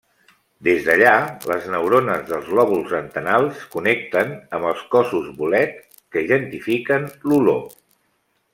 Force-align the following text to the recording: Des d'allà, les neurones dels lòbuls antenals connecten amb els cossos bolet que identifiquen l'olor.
Des 0.67 0.85
d'allà, 0.85 1.11
les 1.49 1.65
neurones 1.73 2.23
dels 2.31 2.47
lòbuls 2.59 2.95
antenals 3.01 3.61
connecten 3.75 4.33
amb 4.59 4.69
els 4.71 4.81
cossos 4.95 5.31
bolet 5.43 5.79
que 6.15 6.25
identifiquen 6.31 7.07
l'olor. 7.31 7.65